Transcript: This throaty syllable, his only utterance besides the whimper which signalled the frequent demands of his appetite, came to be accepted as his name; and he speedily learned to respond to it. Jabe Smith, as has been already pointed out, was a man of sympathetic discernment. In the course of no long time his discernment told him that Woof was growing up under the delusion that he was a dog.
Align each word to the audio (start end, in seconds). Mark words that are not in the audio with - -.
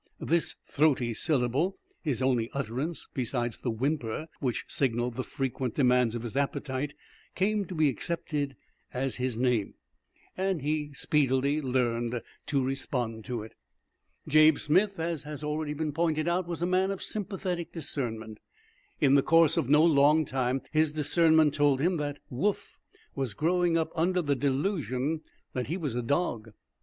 This 0.19 0.55
throaty 0.65 1.13
syllable, 1.13 1.77
his 2.01 2.23
only 2.23 2.49
utterance 2.53 3.07
besides 3.13 3.59
the 3.59 3.69
whimper 3.69 4.25
which 4.39 4.65
signalled 4.67 5.13
the 5.13 5.23
frequent 5.23 5.75
demands 5.75 6.15
of 6.15 6.23
his 6.23 6.35
appetite, 6.35 6.95
came 7.35 7.65
to 7.65 7.75
be 7.75 7.87
accepted 7.87 8.55
as 8.95 9.17
his 9.17 9.37
name; 9.37 9.75
and 10.35 10.63
he 10.63 10.91
speedily 10.93 11.61
learned 11.61 12.19
to 12.47 12.63
respond 12.63 13.25
to 13.25 13.43
it. 13.43 13.53
Jabe 14.27 14.57
Smith, 14.57 14.99
as 14.99 15.21
has 15.21 15.41
been 15.41 15.47
already 15.49 15.75
pointed 15.75 16.27
out, 16.27 16.47
was 16.47 16.63
a 16.63 16.65
man 16.65 16.89
of 16.89 17.03
sympathetic 17.03 17.71
discernment. 17.71 18.39
In 18.99 19.13
the 19.13 19.21
course 19.21 19.55
of 19.55 19.69
no 19.69 19.85
long 19.85 20.25
time 20.25 20.63
his 20.71 20.93
discernment 20.93 21.53
told 21.53 21.79
him 21.79 21.97
that 21.97 22.17
Woof 22.27 22.75
was 23.13 23.35
growing 23.35 23.77
up 23.77 23.91
under 23.93 24.23
the 24.23 24.35
delusion 24.35 25.21
that 25.53 25.67
he 25.67 25.77
was 25.77 25.93
a 25.93 26.01
dog. 26.01 26.53